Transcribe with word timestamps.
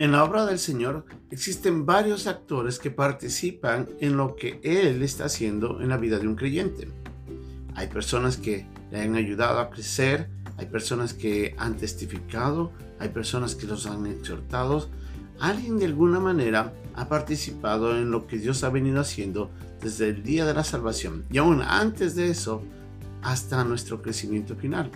En 0.00 0.12
la 0.12 0.22
obra 0.22 0.46
del 0.46 0.60
Señor 0.60 1.04
existen 1.28 1.84
varios 1.84 2.28
actores 2.28 2.78
que 2.78 2.92
participan 2.92 3.88
en 3.98 4.16
lo 4.16 4.36
que 4.36 4.60
Él 4.62 5.02
está 5.02 5.24
haciendo 5.24 5.80
en 5.80 5.88
la 5.88 5.96
vida 5.96 6.20
de 6.20 6.28
un 6.28 6.36
creyente. 6.36 6.88
Hay 7.74 7.88
personas 7.88 8.36
que 8.36 8.64
le 8.92 9.00
han 9.00 9.16
ayudado 9.16 9.58
a 9.58 9.70
crecer, 9.70 10.30
hay 10.56 10.66
personas 10.66 11.14
que 11.14 11.56
han 11.58 11.76
testificado, 11.76 12.70
hay 13.00 13.08
personas 13.08 13.56
que 13.56 13.66
los 13.66 13.86
han 13.86 14.06
exhortado. 14.06 14.88
Alguien 15.40 15.80
de 15.80 15.86
alguna 15.86 16.20
manera 16.20 16.72
ha 16.94 17.08
participado 17.08 17.98
en 17.98 18.12
lo 18.12 18.28
que 18.28 18.38
Dios 18.38 18.62
ha 18.62 18.70
venido 18.70 19.00
haciendo 19.00 19.50
desde 19.82 20.10
el 20.10 20.22
día 20.22 20.46
de 20.46 20.54
la 20.54 20.62
salvación 20.62 21.24
y 21.28 21.38
aún 21.38 21.60
antes 21.60 22.14
de 22.14 22.30
eso 22.30 22.62
hasta 23.22 23.64
nuestro 23.64 24.00
crecimiento 24.00 24.54
final. 24.54 24.92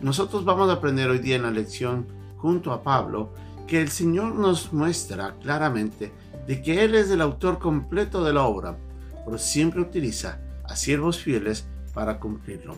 Nosotros 0.00 0.46
vamos 0.46 0.70
a 0.70 0.74
aprender 0.74 1.10
hoy 1.10 1.18
día 1.18 1.36
en 1.36 1.42
la 1.42 1.50
lección 1.50 2.06
junto 2.38 2.72
a 2.72 2.82
Pablo 2.82 3.32
que 3.66 3.80
el 3.80 3.88
Señor 3.88 4.34
nos 4.34 4.72
muestra 4.72 5.34
claramente 5.42 6.12
de 6.46 6.62
que 6.62 6.84
Él 6.84 6.94
es 6.94 7.10
el 7.10 7.20
autor 7.20 7.58
completo 7.58 8.24
de 8.24 8.32
la 8.32 8.44
obra, 8.44 8.76
pero 9.24 9.38
siempre 9.38 9.80
utiliza 9.80 10.40
a 10.64 10.76
siervos 10.76 11.18
fieles 11.18 11.66
para 11.92 12.18
cumplirlo. 12.18 12.76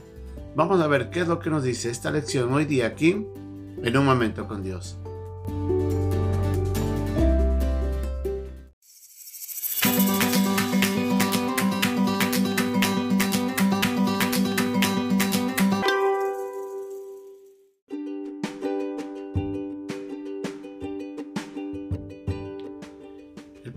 Vamos 0.56 0.80
a 0.80 0.86
ver 0.86 1.10
qué 1.10 1.20
es 1.20 1.28
lo 1.28 1.38
que 1.38 1.50
nos 1.50 1.62
dice 1.62 1.90
esta 1.90 2.10
lección 2.10 2.52
hoy 2.52 2.64
día 2.64 2.86
aquí 2.86 3.26
en 3.82 3.96
un 3.96 4.04
momento 4.04 4.48
con 4.48 4.62
Dios. 4.62 4.98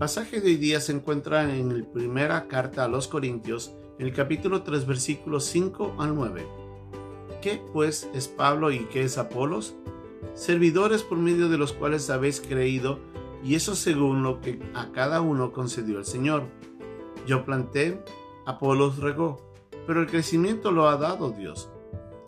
Pasaje 0.02 0.40
de 0.40 0.48
hoy 0.48 0.56
día 0.56 0.80
se 0.80 0.90
encuentra 0.90 1.54
en 1.54 1.78
la 1.78 1.86
primera 1.92 2.48
carta 2.48 2.82
a 2.82 2.88
los 2.88 3.06
Corintios, 3.06 3.72
en 4.00 4.08
el 4.08 4.12
capítulo 4.12 4.64
3, 4.64 4.84
versículos 4.84 5.44
5 5.44 5.94
al 6.00 6.16
9. 6.16 6.44
¿Qué 7.40 7.62
pues 7.72 8.10
es 8.12 8.26
Pablo 8.26 8.72
y 8.72 8.80
qué 8.86 9.04
es 9.04 9.16
Apolos? 9.16 9.76
Servidores 10.34 11.04
por 11.04 11.18
medio 11.18 11.48
de 11.48 11.56
los 11.56 11.72
cuales 11.72 12.10
habéis 12.10 12.40
creído, 12.40 12.98
y 13.44 13.54
eso 13.54 13.76
según 13.76 14.24
lo 14.24 14.40
que 14.40 14.58
a 14.74 14.90
cada 14.90 15.20
uno 15.20 15.52
concedió 15.52 16.00
el 16.00 16.04
Señor. 16.04 16.48
Yo 17.24 17.44
planté, 17.44 18.02
Apolos 18.44 18.98
regó, 18.98 19.54
pero 19.86 20.00
el 20.00 20.08
crecimiento 20.08 20.72
lo 20.72 20.88
ha 20.88 20.96
dado 20.96 21.30
Dios. 21.30 21.70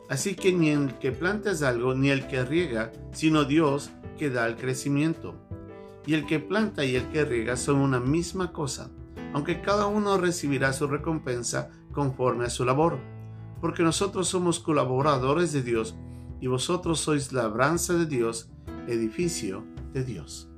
Así 0.09 0.36
que 0.36 0.53
ni 0.53 0.70
el 0.70 0.97
que 1.00 1.11
planta 1.11 1.50
algo, 1.69 1.92
ni 1.92 2.11
el 2.11 2.28
que 2.28 2.44
riega, 2.44 2.92
sino 3.11 3.42
Dios 3.42 3.91
que 4.16 4.31
da 4.31 4.47
el 4.47 4.55
crecimiento 4.55 5.44
y 6.06 6.14
el 6.14 6.27
que 6.27 6.38
planta 6.38 6.84
y 6.84 6.97
el 6.97 7.08
que 7.08 7.24
riega 7.24 7.56
son 7.56 7.77
una 7.77 8.00
misma 8.00 8.52
cosa, 8.52 8.91
aunque 9.33 9.60
cada 9.60 9.86
uno 9.86 10.19
recibirá 10.19 10.72
su 10.72 10.86
recompensa 10.86 11.70
conforme 11.92 12.44
a 12.44 12.50
su 12.50 12.64
labor, 12.64 12.98
porque 13.60 13.83
nosotros 13.83 14.28
somos 14.28 14.60
colaboradores 14.60 15.52
de 15.52 15.62
Dios 15.62 15.97
y 16.41 16.47
vosotros 16.47 17.00
sois 17.00 17.32
labranza 17.32 17.94
de 17.94 18.06
Dios, 18.06 18.50
edificio 18.86 19.64
de 19.92 20.05
Dios. 20.05 20.50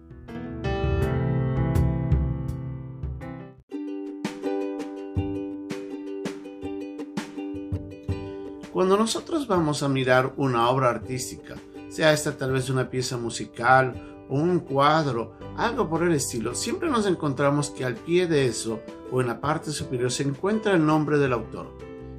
Cuando 8.72 8.98
nosotros 8.98 9.46
vamos 9.46 9.82
a 9.82 9.88
mirar 9.88 10.34
una 10.36 10.68
obra 10.68 10.90
artística, 10.90 11.54
sea 11.88 12.12
esta 12.12 12.36
tal 12.36 12.52
vez 12.52 12.68
una 12.68 12.90
pieza 12.90 13.16
musical 13.16 14.15
un 14.28 14.60
cuadro, 14.60 15.34
algo 15.56 15.88
por 15.88 16.02
el 16.02 16.12
estilo, 16.12 16.54
siempre 16.54 16.88
nos 16.90 17.06
encontramos 17.06 17.70
que 17.70 17.84
al 17.84 17.94
pie 17.94 18.26
de 18.26 18.46
eso 18.46 18.80
o 19.10 19.20
en 19.20 19.28
la 19.28 19.40
parte 19.40 19.70
superior 19.70 20.10
se 20.10 20.24
encuentra 20.24 20.74
el 20.74 20.84
nombre 20.84 21.18
del 21.18 21.32
autor, 21.32 21.76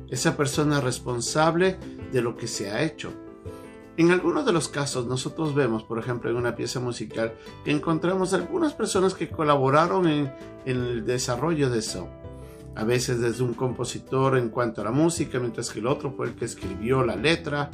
esa 0.09 0.37
persona 0.37 0.79
responsable 0.81 1.77
de 2.11 2.21
lo 2.21 2.35
que 2.35 2.47
se 2.47 2.71
ha 2.71 2.83
hecho. 2.83 3.11
En 3.97 4.11
algunos 4.11 4.45
de 4.45 4.53
los 4.53 4.69
casos 4.69 5.07
nosotros 5.07 5.55
vemos, 5.55 5.83
por 5.83 5.97
ejemplo, 5.97 6.29
en 6.29 6.37
una 6.37 6.55
pieza 6.55 6.79
musical, 6.79 7.33
que 7.65 7.71
encontramos 7.71 8.33
algunas 8.33 8.73
personas 8.73 9.15
que 9.15 9.29
colaboraron 9.29 10.07
en, 10.07 10.31
en 10.65 10.77
el 10.77 11.05
desarrollo 11.05 11.69
de 11.69 11.79
eso. 11.79 12.07
A 12.75 12.83
veces 12.83 13.19
desde 13.19 13.43
un 13.43 13.55
compositor 13.55 14.37
en 14.37 14.49
cuanto 14.49 14.81
a 14.81 14.83
la 14.83 14.91
música, 14.91 15.39
mientras 15.39 15.71
que 15.71 15.79
el 15.79 15.87
otro 15.87 16.11
fue 16.11 16.27
el 16.27 16.35
que 16.35 16.45
escribió 16.45 17.03
la 17.03 17.15
letra, 17.15 17.71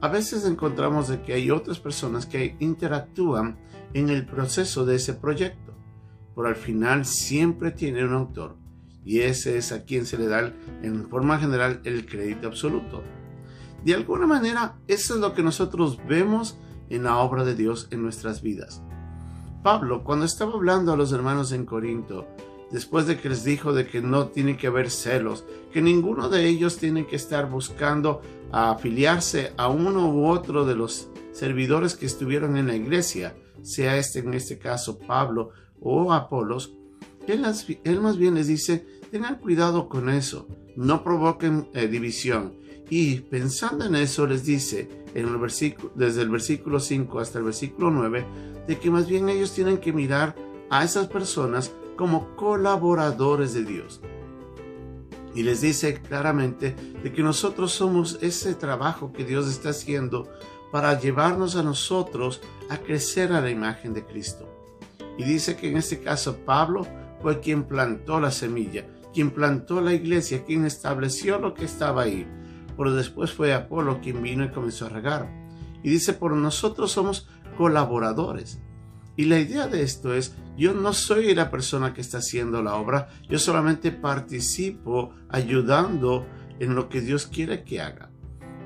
a 0.00 0.08
veces 0.08 0.44
encontramos 0.44 1.08
de 1.08 1.22
que 1.22 1.34
hay 1.34 1.50
otras 1.50 1.78
personas 1.80 2.26
que 2.26 2.56
interactúan 2.60 3.58
en 3.94 4.10
el 4.10 4.26
proceso 4.26 4.84
de 4.84 4.96
ese 4.96 5.14
proyecto, 5.14 5.74
pero 6.34 6.48
al 6.48 6.56
final 6.56 7.06
siempre 7.06 7.70
tiene 7.70 8.04
un 8.04 8.12
autor 8.12 8.56
y 9.06 9.20
ese 9.20 9.56
es 9.56 9.70
a 9.70 9.84
quien 9.84 10.04
se 10.04 10.18
le 10.18 10.26
da 10.26 10.52
en 10.82 11.08
forma 11.08 11.38
general 11.38 11.80
el 11.84 12.06
crédito 12.06 12.48
absoluto. 12.48 13.02
De 13.84 13.94
alguna 13.94 14.26
manera, 14.26 14.78
eso 14.88 15.14
es 15.14 15.20
lo 15.20 15.32
que 15.32 15.44
nosotros 15.44 15.98
vemos 16.08 16.58
en 16.90 17.04
la 17.04 17.18
obra 17.18 17.44
de 17.44 17.54
Dios 17.54 17.86
en 17.92 18.02
nuestras 18.02 18.42
vidas. 18.42 18.82
Pablo, 19.62 20.02
cuando 20.02 20.24
estaba 20.24 20.54
hablando 20.54 20.92
a 20.92 20.96
los 20.96 21.12
hermanos 21.12 21.52
en 21.52 21.64
Corinto, 21.64 22.26
después 22.70 23.06
de 23.06 23.18
que 23.18 23.28
les 23.28 23.44
dijo 23.44 23.72
de 23.72 23.86
que 23.86 24.00
no 24.00 24.28
tiene 24.28 24.56
que 24.56 24.66
haber 24.66 24.90
celos, 24.90 25.44
que 25.72 25.82
ninguno 25.82 26.28
de 26.28 26.46
ellos 26.46 26.78
tiene 26.78 27.06
que 27.06 27.16
estar 27.16 27.48
buscando 27.48 28.22
afiliarse 28.52 29.52
a 29.56 29.68
uno 29.68 30.10
u 30.12 30.28
otro 30.28 30.64
de 30.64 30.74
los 30.74 31.08
servidores 31.32 31.94
que 31.94 32.06
estuvieron 32.06 32.56
en 32.56 32.66
la 32.66 32.76
iglesia, 32.76 33.36
sea 33.62 33.96
este 33.96 34.20
en 34.20 34.34
este 34.34 34.58
caso 34.58 34.98
Pablo 34.98 35.50
o 35.80 36.12
Apolos, 36.12 36.72
él, 37.26 38.00
más 38.00 38.16
bien 38.16 38.34
les 38.34 38.46
dice, 38.46 38.86
tengan 39.10 39.38
cuidado 39.38 39.88
con 39.88 40.08
eso, 40.08 40.46
no 40.76 41.02
provoquen 41.02 41.68
eh, 41.74 41.88
división. 41.88 42.54
Y 42.88 43.16
pensando 43.20 43.84
en 43.84 43.96
eso 43.96 44.28
les 44.28 44.44
dice, 44.44 44.88
en 45.14 45.26
el 45.26 45.40
desde 45.96 46.22
el 46.22 46.30
versículo 46.30 46.78
5 46.78 47.18
hasta 47.18 47.38
el 47.38 47.44
versículo 47.44 47.90
9, 47.90 48.24
de 48.68 48.78
que 48.78 48.90
más 48.90 49.08
bien 49.08 49.28
ellos 49.28 49.52
tienen 49.52 49.78
que 49.78 49.92
mirar 49.92 50.36
a 50.70 50.84
esas 50.84 51.08
personas 51.08 51.72
como 51.96 52.36
colaboradores 52.36 53.54
de 53.54 53.64
Dios. 53.64 54.00
Y 55.34 55.42
les 55.42 55.60
dice 55.60 56.00
claramente 56.00 56.74
de 57.02 57.12
que 57.12 57.22
nosotros 57.22 57.72
somos 57.72 58.18
ese 58.22 58.54
trabajo 58.54 59.12
que 59.12 59.24
Dios 59.24 59.48
está 59.48 59.70
haciendo 59.70 60.28
para 60.72 60.98
llevarnos 60.98 61.56
a 61.56 61.62
nosotros 61.62 62.40
a 62.70 62.78
crecer 62.78 63.32
a 63.32 63.40
la 63.40 63.50
imagen 63.50 63.92
de 63.92 64.04
Cristo. 64.04 64.48
Y 65.18 65.24
dice 65.24 65.56
que 65.56 65.70
en 65.70 65.76
este 65.76 66.00
caso 66.00 66.38
Pablo 66.44 66.86
fue 67.20 67.40
quien 67.40 67.64
plantó 67.64 68.20
la 68.20 68.30
semilla, 68.30 68.86
quien 69.12 69.30
plantó 69.30 69.80
la 69.80 69.94
iglesia, 69.94 70.44
quien 70.44 70.64
estableció 70.64 71.38
lo 71.38 71.54
que 71.54 71.64
estaba 71.64 72.02
ahí. 72.02 72.26
Pero 72.76 72.94
después 72.94 73.32
fue 73.32 73.54
Apolo 73.54 74.00
quien 74.00 74.22
vino 74.22 74.44
y 74.44 74.50
comenzó 74.50 74.86
a 74.86 74.90
regar. 74.90 75.30
Y 75.82 75.90
dice, 75.90 76.12
por 76.12 76.32
nosotros 76.32 76.92
somos 76.92 77.28
colaboradores. 77.56 78.60
Y 79.16 79.24
la 79.24 79.38
idea 79.38 79.66
de 79.66 79.82
esto 79.82 80.14
es, 80.14 80.34
yo 80.56 80.74
no 80.74 80.92
soy 80.92 81.34
la 81.34 81.50
persona 81.50 81.94
que 81.94 82.00
está 82.00 82.18
haciendo 82.18 82.62
la 82.62 82.76
obra, 82.76 83.08
yo 83.28 83.38
solamente 83.38 83.90
participo 83.90 85.14
ayudando 85.28 86.26
en 86.60 86.74
lo 86.74 86.88
que 86.88 87.00
Dios 87.00 87.26
quiere 87.26 87.64
que 87.64 87.80
haga. 87.80 88.10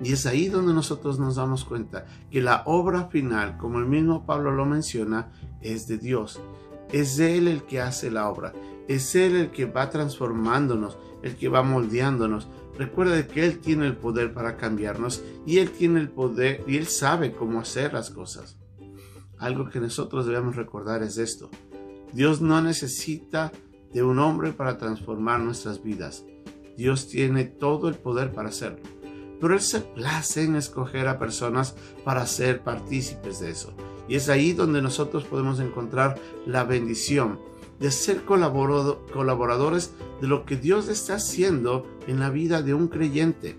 Y 0.03 0.13
es 0.13 0.27
ahí 0.27 0.49
donde 0.49 0.73
nosotros 0.73 1.19
nos 1.19 1.37
damos 1.37 1.65
cuenta 1.65 2.07
que 2.31 2.41
la 2.41 2.63
obra 2.65 3.09
final, 3.09 3.59
como 3.59 3.79
el 3.79 3.87
mismo 3.87 4.25
Pablo 4.25 4.51
lo 4.51 4.65
menciona, 4.65 5.31
es 5.61 5.87
de 5.87 5.99
Dios. 5.99 6.41
Es 6.91 7.19
Él 7.19 7.49
el 7.49 7.65
que 7.65 7.81
hace 7.81 8.11
la 8.11 8.29
obra. 8.29 8.53
Es 8.89 9.15
Él 9.15 9.37
el 9.37 9.51
que 9.51 9.67
va 9.67 9.91
transformándonos, 9.91 10.99
el 11.23 11.37
que 11.37 11.49
va 11.49 11.63
moldeándonos. 11.63 12.49
Recuerda 12.79 13.27
que 13.27 13.45
Él 13.45 13.59
tiene 13.59 13.87
el 13.87 13.97
poder 13.97 14.33
para 14.33 14.57
cambiarnos 14.57 15.23
y 15.47 15.59
Él 15.59 15.71
tiene 15.71 16.01
el 16.01 16.09
poder 16.09 16.65
y 16.67 16.79
Él 16.79 16.87
sabe 16.87 17.33
cómo 17.33 17.61
hacer 17.61 17.93
las 17.93 18.11
cosas. 18.11 18.60
Algo 19.41 19.71
que 19.71 19.81
nosotros 19.81 20.27
debemos 20.27 20.55
recordar 20.55 21.03
es 21.03 21.17
esto. 21.17 21.49
Dios 22.13 22.43
no 22.43 22.61
necesita 22.61 23.53
de 23.91 24.03
un 24.03 24.19
hombre 24.19 24.53
para 24.53 24.77
transformar 24.77 25.41
nuestras 25.41 25.83
vidas. 25.83 26.27
Dios 26.77 27.09
tiene 27.09 27.45
todo 27.45 27.89
el 27.89 27.95
poder 27.95 28.33
para 28.33 28.51
hacerlo. 28.51 28.81
Pero 29.41 29.55
Él 29.55 29.61
se 29.63 29.81
place 29.81 30.45
en 30.45 30.57
escoger 30.57 31.09
a 31.09 31.19
personas 31.19 31.75
para 32.05 32.27
ser 32.27 32.63
partícipes 32.63 33.41
de 33.41 33.51
eso. 33.51 33.73
Y 34.09 34.17
es 34.17 34.29
ahí 34.29 34.53
donde 34.53 34.83
nosotros 34.83 35.25
podemos 35.25 35.59
encontrar 35.59 36.17
la 36.45 36.65
bendición 36.65 37.41
de 37.79 37.91
ser 37.91 38.27
colaboradores 38.27 39.95
de 40.21 40.29
lo 40.29 40.45
que 40.45 40.57
Dios 40.57 40.89
está 40.89 41.15
haciendo 41.15 41.87
en 42.07 42.21
la 42.21 42.29
vida 42.29 42.61
de 42.61 42.75
un 42.75 42.89
creyente. 42.89 43.59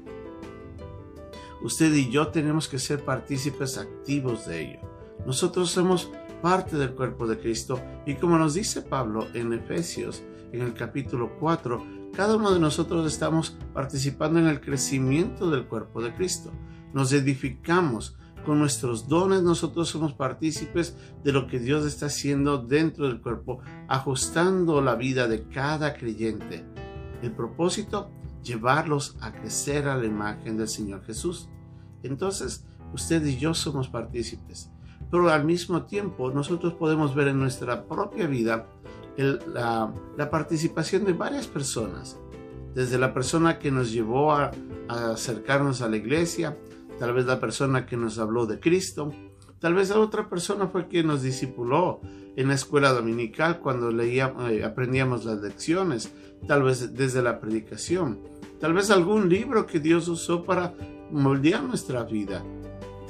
Usted 1.64 1.92
y 1.92 2.12
yo 2.12 2.28
tenemos 2.28 2.68
que 2.68 2.78
ser 2.78 3.04
partícipes 3.04 3.80
activos 3.80 4.46
de 4.46 4.62
ello. 4.62 4.91
Nosotros 5.26 5.70
somos 5.70 6.10
parte 6.42 6.78
del 6.78 6.96
cuerpo 6.96 7.28
de 7.28 7.40
Cristo 7.40 7.80
y 8.06 8.16
como 8.16 8.38
nos 8.38 8.56
dice 8.56 8.82
Pablo 8.82 9.28
en 9.34 9.54
Efesios, 9.54 10.24
en 10.52 10.62
el 10.62 10.74
capítulo 10.74 11.38
4, 11.40 12.02
cada 12.14 12.36
uno 12.36 12.52
de 12.52 12.60
nosotros 12.60 13.06
estamos 13.06 13.58
participando 13.74 14.40
en 14.40 14.48
el 14.48 14.60
crecimiento 14.60 15.50
del 15.50 15.66
cuerpo 15.66 16.02
de 16.02 16.14
Cristo. 16.14 16.52
Nos 16.94 17.14
edificamos 17.14 18.18
con 18.46 18.60
nuestros 18.60 19.08
dones 19.08 19.44
nosotros 19.44 19.90
somos 19.90 20.14
partícipes 20.14 20.96
de 21.24 21.32
lo 21.32 21.48
que 21.48 21.60
Dios 21.60 21.86
está 21.86 22.08
haciendo 22.08 22.58
dentro 22.58 23.08
del 23.08 23.22
cuerpo, 23.22 23.60
ajustando 23.88 24.82
la 24.82 24.96
vida 24.96 25.28
de 25.28 25.44
cada 25.48 25.94
creyente. 25.94 26.66
El 27.22 27.32
propósito, 27.34 28.12
llevarlos 28.44 29.16
a 29.22 29.32
crecer 29.32 29.88
a 29.88 29.96
la 29.96 30.06
imagen 30.06 30.58
del 30.58 30.68
Señor 30.68 31.04
Jesús. 31.04 31.50
Entonces, 32.02 32.66
usted 32.94 33.24
y 33.26 33.38
yo 33.38 33.54
somos 33.54 33.90
partícipes. 33.90 34.71
Pero 35.12 35.30
al 35.30 35.44
mismo 35.44 35.84
tiempo, 35.84 36.32
nosotros 36.32 36.74
podemos 36.74 37.14
ver 37.14 37.28
en 37.28 37.40
nuestra 37.40 37.86
propia 37.86 38.28
vida 38.28 38.68
la, 39.18 40.30
participación 40.32 41.06
de 41.06 41.14
varias 41.14 41.48
personas. 41.48 42.18
Desde 42.74 42.98
la 42.98 43.14
persona 43.14 43.60
que 43.60 43.70
nos 43.70 43.92
llevó 43.92 44.32
a 44.32 44.52
acercarnos 44.88 45.82
a 45.82 45.90
la 45.90 45.98
iglesia, 45.98 46.58
tal 46.98 47.14
vez 47.14 47.26
la 47.26 47.40
persona 47.40 47.86
que 47.86 47.98
nos 47.98 48.20
habló 48.20 48.46
de 48.46 48.60
Cristo, 48.60 49.12
tal 49.60 49.74
vez 49.74 49.90
la 49.90 50.00
otra 50.00 50.30
persona 50.30 50.68
fue 50.68 50.88
quien 50.88 51.08
nos 51.08 51.22
discipuló 51.22 52.00
en 52.36 52.48
la 52.48 52.54
escuela 52.54 52.94
dominical 52.94 53.60
cuando 53.60 53.92
leíamos, 53.92 54.50
eh, 54.52 54.64
aprendíamos 54.64 55.26
las 55.26 55.42
lecciones, 55.42 56.14
tal 56.48 56.64
vez 56.64 56.94
desde 56.94 57.22
la 57.22 57.40
predicación, 57.40 58.20
tal 58.60 58.74
vez 58.74 58.90
algún 58.90 59.30
libro 59.30 59.66
que 59.66 59.80
Dios 59.80 60.08
usó 60.08 60.44
para 60.44 60.74
moldear 61.12 61.64
nuestra 61.64 62.04
vida. 62.04 62.44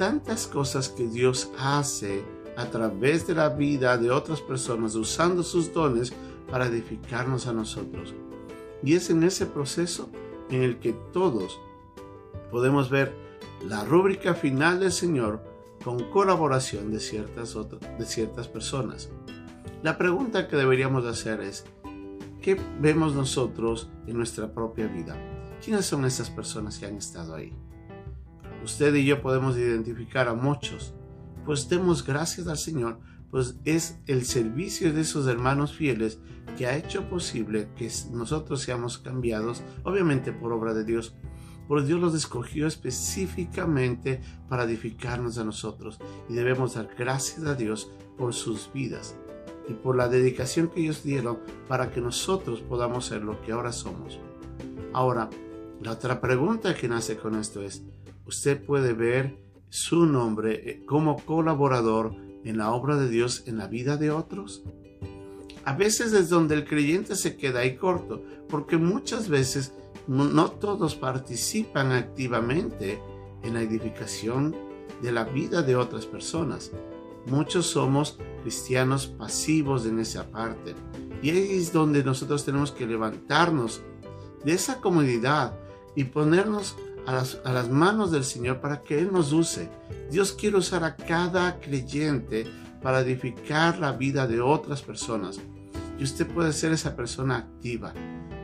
Tantas 0.01 0.47
cosas 0.47 0.89
que 0.89 1.05
Dios 1.07 1.51
hace 1.59 2.25
a 2.57 2.65
través 2.71 3.27
de 3.27 3.35
la 3.35 3.49
vida 3.49 3.99
de 3.99 4.09
otras 4.09 4.41
personas 4.41 4.95
usando 4.95 5.43
sus 5.43 5.71
dones 5.71 6.11
para 6.49 6.65
edificarnos 6.65 7.45
a 7.45 7.53
nosotros. 7.53 8.15
Y 8.81 8.95
es 8.95 9.11
en 9.11 9.21
ese 9.21 9.45
proceso 9.45 10.09
en 10.49 10.63
el 10.63 10.79
que 10.79 10.93
todos 11.13 11.61
podemos 12.49 12.89
ver 12.89 13.13
la 13.67 13.85
rúbrica 13.85 14.33
final 14.33 14.79
del 14.79 14.91
Señor 14.91 15.43
con 15.83 16.09
colaboración 16.09 16.89
de 16.91 16.99
ciertas, 16.99 17.55
de 17.99 18.05
ciertas 18.07 18.47
personas. 18.47 19.11
La 19.83 19.99
pregunta 19.99 20.47
que 20.47 20.55
deberíamos 20.55 21.05
hacer 21.05 21.41
es, 21.41 21.63
¿qué 22.41 22.59
vemos 22.79 23.13
nosotros 23.13 23.91
en 24.07 24.17
nuestra 24.17 24.51
propia 24.51 24.87
vida? 24.87 25.15
¿Quiénes 25.63 25.85
son 25.85 26.05
esas 26.05 26.31
personas 26.31 26.79
que 26.79 26.87
han 26.87 26.97
estado 26.97 27.35
ahí? 27.35 27.53
Usted 28.63 28.93
y 28.95 29.05
yo 29.05 29.21
podemos 29.21 29.57
identificar 29.57 30.27
a 30.27 30.33
muchos, 30.33 30.93
pues 31.45 31.67
demos 31.67 32.05
gracias 32.05 32.47
al 32.47 32.57
Señor, 32.57 32.99
pues 33.31 33.55
es 33.65 33.97
el 34.07 34.25
servicio 34.25 34.93
de 34.93 35.01
esos 35.01 35.27
hermanos 35.27 35.73
fieles 35.73 36.19
que 36.57 36.67
ha 36.67 36.75
hecho 36.75 37.09
posible 37.09 37.69
que 37.75 37.89
nosotros 38.11 38.61
seamos 38.61 38.97
cambiados, 38.97 39.63
obviamente 39.83 40.31
por 40.31 40.51
obra 40.51 40.73
de 40.73 40.83
Dios, 40.83 41.15
por 41.67 41.85
Dios 41.85 42.01
los 42.01 42.13
escogió 42.13 42.67
específicamente 42.67 44.21
para 44.49 44.63
edificarnos 44.63 45.37
a 45.37 45.45
nosotros 45.45 45.99
y 46.27 46.33
debemos 46.33 46.75
dar 46.75 46.89
gracias 46.97 47.45
a 47.45 47.55
Dios 47.55 47.89
por 48.17 48.33
sus 48.33 48.69
vidas 48.73 49.15
y 49.69 49.73
por 49.73 49.95
la 49.95 50.09
dedicación 50.09 50.67
que 50.67 50.81
ellos 50.81 51.03
dieron 51.03 51.39
para 51.69 51.89
que 51.89 52.01
nosotros 52.01 52.61
podamos 52.61 53.05
ser 53.05 53.23
lo 53.23 53.41
que 53.41 53.53
ahora 53.53 53.71
somos. 53.71 54.19
Ahora, 54.91 55.29
la 55.81 55.91
otra 55.91 56.19
pregunta 56.19 56.75
que 56.75 56.89
nace 56.89 57.15
con 57.15 57.35
esto 57.35 57.61
es, 57.61 57.83
¿usted 58.25 58.63
puede 58.63 58.93
ver 58.93 59.37
su 59.69 60.05
nombre 60.05 60.69
eh, 60.69 60.85
como 60.85 61.17
colaborador 61.23 62.15
en 62.43 62.57
la 62.57 62.71
obra 62.71 62.97
de 62.97 63.09
Dios 63.09 63.43
en 63.47 63.57
la 63.57 63.67
vida 63.67 63.97
de 63.97 64.11
otros? 64.11 64.63
A 65.63 65.73
veces 65.73 66.13
es 66.13 66.29
donde 66.29 66.55
el 66.55 66.65
creyente 66.65 67.15
se 67.15 67.37
queda 67.37 67.59
ahí 67.59 67.75
corto, 67.75 68.23
porque 68.49 68.77
muchas 68.77 69.29
veces 69.29 69.73
no, 70.07 70.49
todos 70.51 70.95
participan 70.95 71.91
activamente 71.91 72.99
en 73.43 73.53
la 73.53 73.61
edificación 73.61 74.55
de 75.01 75.11
la 75.11 75.23
vida 75.23 75.61
de 75.61 75.75
otras 75.75 76.05
personas. 76.05 76.71
Muchos 77.27 77.67
somos 77.67 78.17
cristianos 78.41 79.07
pasivos 79.07 79.85
en 79.85 79.99
esa 79.99 80.31
parte. 80.31 80.75
Y 81.21 81.29
ahí 81.29 81.57
es 81.57 81.71
donde 81.71 82.03
nosotros 82.03 82.43
tenemos 82.43 82.71
que 82.71 82.87
levantarnos 82.87 83.81
de 84.43 84.53
esa 84.53 84.81
comodidad 84.81 85.57
y 85.95 86.05
ponernos 86.05 86.75
a 87.05 87.13
las, 87.13 87.69
manos 87.69 88.11
del 88.11 88.23
Señor 88.23 88.61
para 88.61 88.81
que 88.83 88.99
Él 88.99 89.11
nos 89.11 89.33
use. 89.33 89.69
Dios 90.09 90.33
quiere 90.33 90.57
usar 90.57 90.83
a 90.83 90.95
cada 90.95 91.59
creyente 91.59 92.45
para 92.81 93.01
edificar 93.01 93.79
la 93.79 93.93
vida 93.93 94.27
de 94.27 94.41
otras 94.41 94.81
personas. 94.81 95.39
Y 95.99 96.03
usted 96.03 96.27
puede 96.27 96.53
ser 96.53 96.71
esa 96.71 96.95
persona 96.95 97.37
activa. 97.37 97.93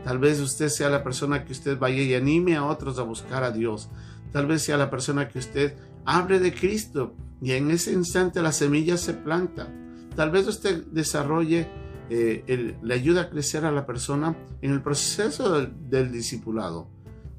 Tal 0.03 0.19
vez 0.19 0.39
usted 0.39 0.69
sea 0.69 0.89
la 0.89 1.03
persona 1.03 1.43
que 1.43 1.51
usted 1.51 1.77
vaya 1.77 2.01
y 2.01 2.13
anime 2.13 2.55
a 2.55 2.65
otros 2.65 2.99
a 2.99 3.03
buscar 3.03 3.43
a 3.43 3.51
Dios. 3.51 3.89
Tal 4.31 4.45
vez 4.45 4.63
sea 4.63 4.77
la 4.77 4.89
persona 4.89 5.27
que 5.27 5.39
usted 5.39 5.75
hable 6.05 6.39
de 6.39 6.53
Cristo 6.53 7.15
y 7.41 7.51
en 7.51 7.71
ese 7.71 7.91
instante 7.91 8.41
la 8.41 8.51
semilla 8.51 8.97
se 8.97 9.13
planta. 9.13 9.67
Tal 10.15 10.31
vez 10.31 10.47
usted 10.47 10.85
desarrolle, 10.87 11.67
eh, 12.09 12.77
le 12.81 12.93
ayuda 12.93 13.23
a 13.23 13.29
crecer 13.29 13.65
a 13.65 13.71
la 13.71 13.85
persona 13.85 14.35
en 14.61 14.71
el 14.71 14.81
proceso 14.81 15.51
del, 15.53 15.89
del 15.89 16.11
discipulado. 16.11 16.89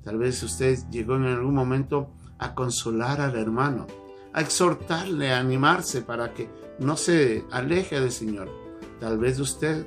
Tal 0.02 0.18
vez 0.18 0.42
usted 0.42 0.78
llegó 0.90 1.16
en 1.16 1.24
algún 1.24 1.54
momento 1.54 2.10
a 2.38 2.54
consolar 2.54 3.20
al 3.20 3.36
hermano, 3.36 3.86
a 4.32 4.40
exhortarle, 4.40 5.32
a 5.32 5.40
animarse 5.40 6.02
para 6.02 6.32
que 6.32 6.48
no 6.78 6.96
se 6.96 7.44
aleje 7.50 8.00
del 8.00 8.12
Señor. 8.12 8.48
Tal 9.00 9.18
vez 9.18 9.38
usted 9.38 9.86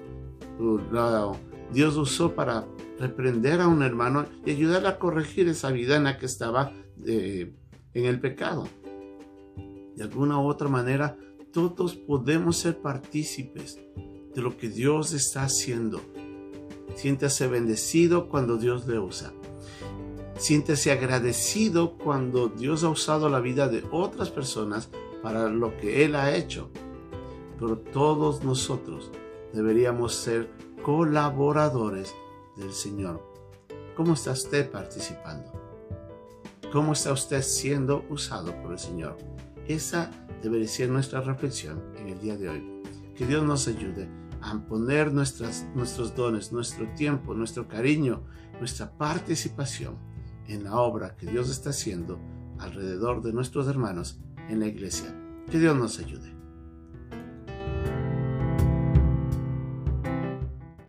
Dios 1.74 1.98
usó 1.98 2.36
para 2.36 2.66
reprender 3.00 3.62
a 3.62 3.68
un 3.68 3.82
hermano 3.82 4.26
y 4.46 4.52
ayudarle 4.52 4.90
a 4.90 5.00
corregir 5.00 5.48
esa 5.48 5.72
vida 5.72 5.96
en 5.96 6.04
la 6.04 6.18
que 6.18 6.26
estaba 6.26 6.74
eh, 7.06 7.54
en 7.94 8.06
el 8.06 8.20
pecado. 8.20 8.68
De 9.96 10.04
alguna 10.04 10.40
u 10.40 10.48
otra 10.48 10.68
manera, 10.68 11.18
todos 11.52 11.96
podemos 11.96 12.58
ser 12.58 12.82
partícipes 12.82 13.80
de 14.34 14.42
lo 14.42 14.58
que 14.58 14.70
Dios 14.70 15.14
está 15.14 15.44
haciendo. 15.44 16.02
Siéntase 16.96 17.48
bendecido 17.48 18.30
cuando 18.30 18.58
Dios 18.58 18.88
le 18.88 19.00
usa. 19.00 19.34
Siéntese 20.42 20.92
agradecido 20.92 22.00
cuando 22.00 22.48
Dios 22.48 22.84
ha 22.84 22.90
usado 22.90 23.30
la 23.30 23.40
vida 23.40 23.68
de 23.68 23.84
otras 23.92 24.32
personas 24.32 24.90
para 25.22 25.50
lo 25.50 25.78
que 25.78 26.04
Él 26.04 26.16
ha 26.16 26.36
hecho. 26.36 26.72
Pero 27.60 27.78
todos 27.78 28.44
nosotros 28.44 29.12
deberíamos 29.54 30.16
ser 30.16 30.50
colaboradores 30.82 32.16
del 32.58 32.74
Señor. 32.74 33.22
¿Cómo 33.96 34.14
está 34.16 34.32
usted 34.32 34.72
participando? 34.72 35.52
¿Cómo 36.74 36.94
está 36.94 37.14
usted 37.14 37.44
siendo 37.44 38.04
usado 38.10 38.60
por 38.64 38.72
el 38.72 38.80
Señor? 38.80 39.18
Esa 39.68 40.10
debería 40.42 40.68
ser 40.68 40.90
nuestra 40.90 41.22
reflexión 41.22 41.84
en 42.00 42.08
el 42.08 42.20
día 42.20 42.36
de 42.36 42.50
hoy. 42.50 42.82
Que 43.16 43.28
Dios 43.28 43.44
nos 43.44 43.68
ayude 43.68 44.10
a 44.42 44.58
poner 44.68 45.14
nuestras, 45.14 45.68
nuestros 45.76 46.16
dones, 46.16 46.52
nuestro 46.52 46.88
tiempo, 46.96 47.36
nuestro 47.36 47.68
cariño, 47.68 48.24
nuestra 48.60 48.90
participación 48.98 50.10
en 50.54 50.64
la 50.66 50.76
obra 50.76 51.16
que 51.16 51.28
Dios 51.28 51.50
está 51.50 51.72
haciendo 51.72 52.20
alrededor 52.60 53.22
de 53.22 53.34
nuestros 53.34 53.68
hermanos 53.68 54.20
en 54.50 54.60
la 54.60 54.68
iglesia. 54.68 55.16
Que 55.50 55.60
Dios 55.60 55.76
nos 55.76 56.00
ayude. 56.00 56.41